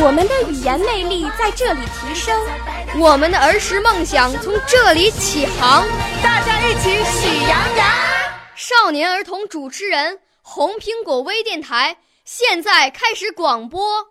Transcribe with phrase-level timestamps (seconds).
[0.00, 2.40] 我们的语言魅力在这里提升，
[3.00, 5.84] 我们的儿时梦想从这里起航。
[6.22, 7.88] 大家一起喜羊羊。
[8.54, 11.96] 少年儿童主持人，红苹果微电台。
[12.24, 14.06] 现在开始广播。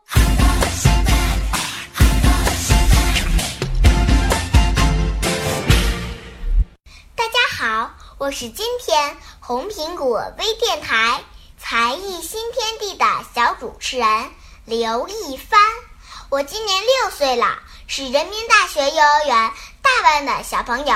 [7.16, 11.22] 大家好，我是今天红苹果微电台
[11.58, 14.08] 才艺新天地的小主持人
[14.68, 15.58] 刘一帆。
[16.30, 17.46] 我今年六岁了，
[17.88, 19.52] 是人民大学幼儿园
[19.82, 20.94] 大班的小朋友。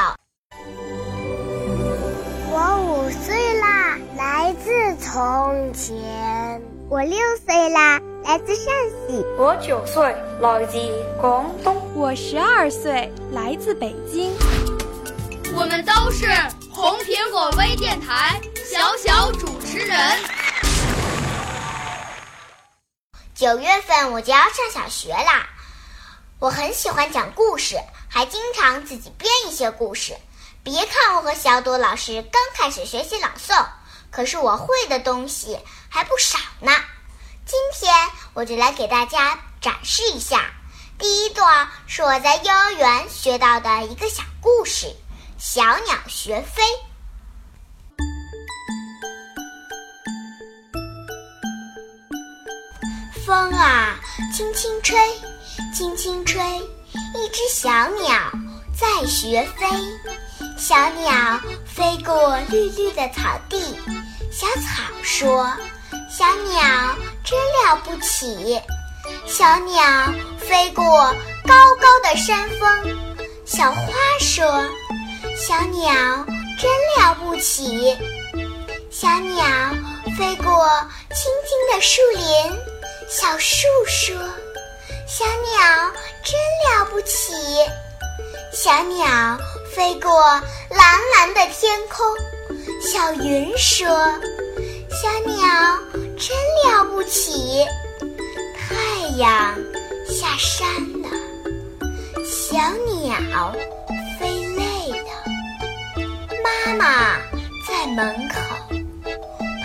[2.51, 6.61] 我五岁啦，来自从前。
[6.89, 8.73] 我六岁啦，来自陕
[9.07, 9.25] 西。
[9.37, 10.03] 我九岁，
[10.41, 10.77] 来自
[11.21, 11.73] 广东。
[11.95, 14.33] 我十二岁，来自北京。
[15.55, 16.27] 我们都是
[16.69, 19.97] 红苹果微电台小小主持人。
[23.41, 25.49] 九月份我就要上小学啦，
[26.37, 27.75] 我很喜欢讲故事，
[28.07, 30.15] 还经常自己编一些故事。
[30.61, 33.65] 别看我和小朵老师刚开始学习朗诵。
[34.11, 36.71] 可是我会的东西还不少呢，
[37.47, 37.91] 今天
[38.35, 40.51] 我就来给大家展示一下。
[40.99, 44.85] 第一段是我在幼儿园学到的一个小故事
[45.39, 46.61] 《小鸟学飞》。
[53.31, 53.97] 风啊，
[54.35, 54.99] 轻轻吹，
[55.73, 56.43] 轻轻吹，
[57.15, 57.69] 一只小
[58.01, 58.13] 鸟
[58.77, 59.65] 在学飞。
[60.57, 63.79] 小鸟飞过绿绿的草地。
[64.29, 65.49] 小草说
[66.11, 66.61] ：“小鸟
[67.23, 68.59] 真了不起。”
[69.25, 69.81] 小鸟
[70.37, 70.85] 飞过
[71.47, 72.69] 高高的山峰。
[73.45, 74.45] 小花说
[75.39, 75.93] ：“小鸟
[76.59, 77.97] 真了不起。”
[78.91, 79.45] 小鸟
[80.17, 80.67] 飞过
[81.13, 82.70] 青青的树林。
[83.11, 84.15] 小树说
[85.05, 85.91] ：“小鸟
[86.23, 87.33] 真了不起。”
[88.55, 89.37] 小鸟
[89.75, 90.09] 飞过
[90.69, 92.07] 蓝蓝的天空。
[92.81, 93.85] 小云说
[94.89, 95.77] ：“小鸟
[96.17, 97.65] 真了不起。”
[98.55, 99.59] 太阳
[100.07, 100.65] 下山
[101.01, 101.09] 了，
[102.23, 102.57] 小
[102.95, 103.53] 鸟
[104.17, 106.05] 飞累了，
[106.41, 107.17] 妈妈
[107.67, 108.39] 在门口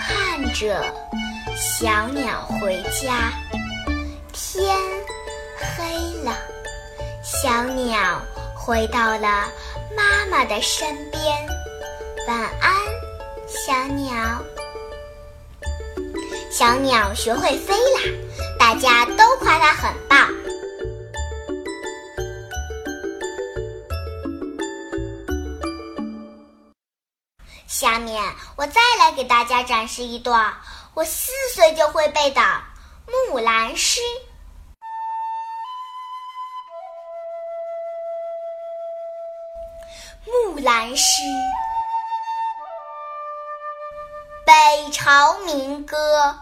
[0.01, 0.85] 盼着
[1.56, 3.33] 小鸟回家。
[4.31, 4.77] 天
[5.56, 6.37] 黑了，
[7.25, 8.21] 小鸟
[8.55, 9.49] 回到了
[9.97, 11.22] 妈妈的身边。
[12.28, 12.71] 晚安。
[13.49, 14.43] 小鸟，
[16.50, 18.00] 小鸟学会飞啦！
[18.59, 20.28] 大家都夸它很棒。
[27.67, 28.23] 下面
[28.56, 30.53] 我再来给大家展示一段
[30.97, 32.41] 我四岁就会背的
[33.29, 34.01] 《木兰诗》。
[40.55, 41.23] 《木兰诗》。
[44.47, 46.35] 北朝民歌：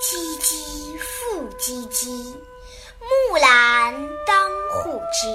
[0.00, 2.34] 唧唧复唧唧，
[3.28, 5.28] 木兰当户织。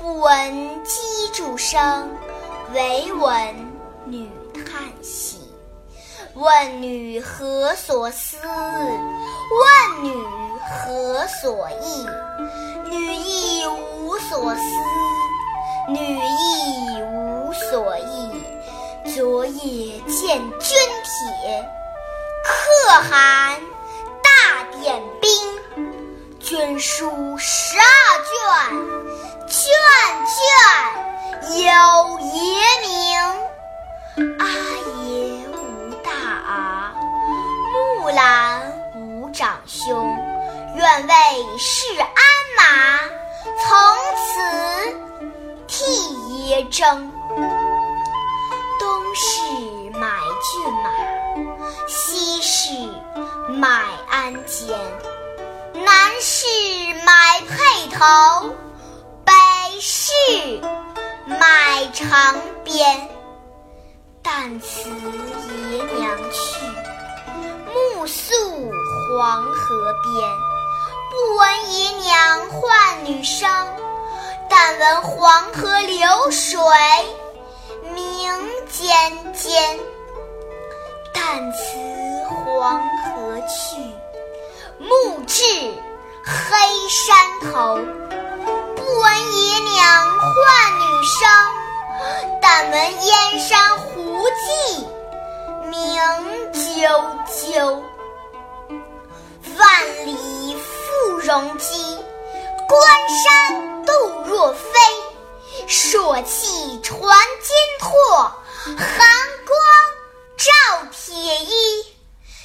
[0.00, 2.18] 不闻机杼声，
[2.74, 3.65] 惟闻
[4.06, 5.40] 女叹息。
[6.34, 8.36] 问女何所思？
[8.46, 10.14] 问女
[10.68, 12.06] 何所忆？
[12.90, 14.60] 女亦无所思，
[15.88, 17.26] 女亦无。
[17.70, 21.70] 所忆昨夜见军帖，
[22.44, 23.58] 可汗
[24.22, 25.30] 大点兵，
[26.38, 27.86] 军书十二
[28.28, 28.36] 卷，
[29.48, 29.58] 卷
[30.26, 32.30] 卷有爷
[32.82, 32.86] 名。
[34.16, 34.46] 阿
[35.02, 36.10] 爷无大
[36.48, 36.94] 儿，
[37.70, 40.16] 木兰无长兄，
[40.74, 41.12] 愿为
[41.58, 42.08] 市鞍
[42.56, 42.62] 马，
[43.60, 43.68] 从
[44.16, 44.26] 此
[45.66, 47.12] 替爷征。
[48.80, 49.42] 东市
[50.00, 50.08] 买
[50.40, 50.90] 骏马，
[51.86, 52.72] 西市
[53.50, 53.68] 买
[54.08, 54.74] 鞍鞯，
[55.74, 56.46] 南市
[57.04, 58.56] 买辔头，
[59.26, 59.32] 北
[59.78, 60.10] 市
[61.26, 63.10] 买长鞭。
[64.26, 66.66] 旦辞爷娘去，
[67.72, 68.34] 暮宿
[69.08, 70.28] 黄河边。
[71.12, 73.48] 不闻爷娘唤女声，
[74.50, 76.58] 但闻黄河流水
[77.94, 78.28] 鸣
[78.68, 79.78] 溅溅。
[81.14, 81.78] 旦辞
[82.28, 83.80] 黄河去，
[84.80, 85.44] 暮至
[86.24, 87.76] 黑山头。
[88.74, 91.28] 不闻爷娘唤女声，
[92.42, 93.78] 但闻燕山
[94.16, 94.86] 胡骑
[95.68, 95.76] 鸣
[96.50, 96.88] 啾
[97.28, 97.82] 啾。
[99.58, 101.98] 万里赴戎机，
[102.66, 102.80] 关
[103.10, 103.92] 山度
[104.24, 104.70] 若飞。
[105.68, 106.98] 朔气传
[107.42, 108.32] 金柝，
[108.64, 109.06] 寒
[109.44, 109.58] 光
[110.38, 111.84] 照铁衣。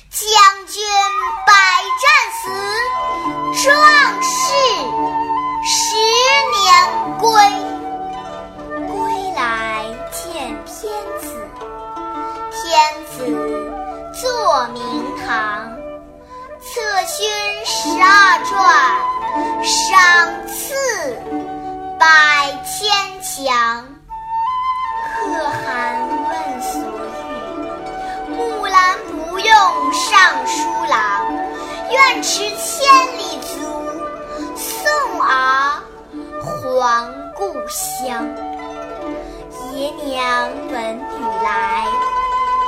[0.09, 0.83] 将军
[17.07, 17.27] 勋
[17.65, 18.59] 十二转，
[19.63, 20.75] 赏赐
[21.97, 22.05] 百
[22.63, 22.89] 千
[23.21, 23.85] 强。
[25.15, 25.61] 可汗
[26.29, 26.31] 问
[26.61, 26.71] 所
[27.17, 29.49] 欲，木兰不用
[29.93, 30.95] 尚书郎。
[31.89, 32.87] 愿驰千
[33.17, 33.49] 里足，
[34.55, 35.81] 送儿
[36.43, 36.45] 还
[37.35, 38.29] 故乡。
[39.73, 41.87] 爷娘闻女来，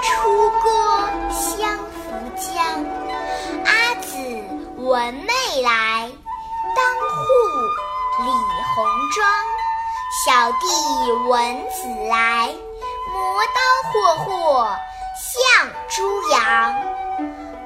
[0.02, 0.64] 出郭
[1.30, 3.03] 相扶将。
[3.65, 4.18] 阿姊
[4.77, 6.12] 闻妹来，
[6.75, 7.24] 当户
[8.24, 8.31] 理
[8.75, 9.27] 红妆。
[10.25, 12.54] 小弟闻姊来，
[13.12, 14.77] 磨刀霍霍
[15.18, 16.75] 向猪羊。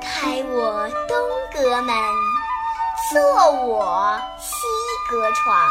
[0.02, 1.18] 开我东
[1.54, 1.96] 阁门，
[3.12, 4.66] 坐我西
[5.10, 5.70] 阁床。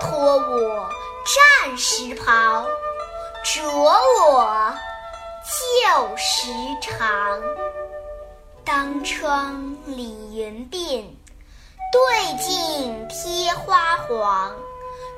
[0.00, 0.88] 脱我
[1.24, 2.64] 战时袍，
[3.44, 4.74] 着我
[5.44, 6.50] 旧时
[6.80, 7.40] 裳。
[8.66, 11.04] 当窗理云鬓，
[11.92, 14.56] 对镜贴花黄。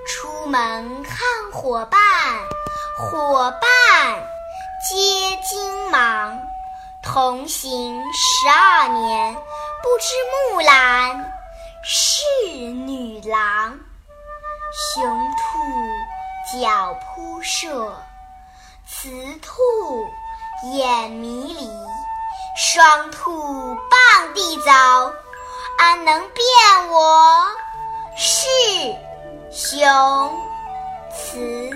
[0.06, 1.98] 出门看伙伴，
[2.98, 4.22] 伙伴
[4.86, 6.38] 皆惊忙。
[7.02, 10.14] 同行十二年，不知
[10.52, 11.32] 木兰
[11.82, 12.26] 是
[12.60, 13.78] 女郎。
[14.92, 17.96] 雄兔脚扑朔，
[18.86, 19.08] 雌
[19.40, 19.50] 兔
[20.74, 21.66] 眼迷离。
[22.56, 24.70] 双兔傍地走，
[25.79, 27.46] 安能辨我
[28.17, 28.46] 是
[29.50, 29.81] 雄
[31.12, 31.70] 雌？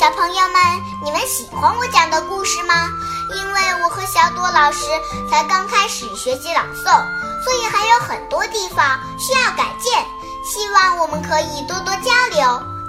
[0.00, 0.60] 小朋友们，
[1.04, 2.88] 你们喜欢我讲的故事吗？
[3.34, 4.86] 因为我和小朵老师
[5.30, 6.84] 才刚开始学习朗诵，
[7.44, 9.92] 所以还有很多地方需要改进。
[10.44, 12.71] 希望我们可以多多交流。